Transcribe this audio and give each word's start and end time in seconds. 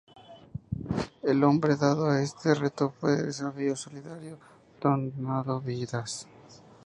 El 1.21 1.39
nombre 1.39 1.75
dado 1.75 2.09
a 2.09 2.23
este 2.23 2.55
reto 2.55 2.89
fue 2.89 3.21
"Desafío 3.21 3.75
Solidario 3.75 4.39
Donando 4.81 5.61
Vidas". 5.61 6.27